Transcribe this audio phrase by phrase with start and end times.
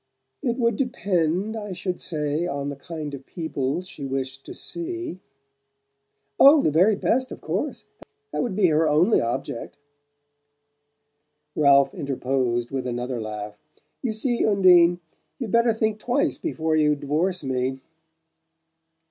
[0.41, 5.19] "It would depend, I should say, on the kind of people she wished to see."
[6.39, 7.85] "Oh, the very best, of course!
[8.31, 9.77] That would be her only object."
[11.55, 13.59] Ralph interposed with another laugh.
[14.01, 14.99] "You see, Undine,
[15.37, 17.79] you'd better think twice before you divorce me!"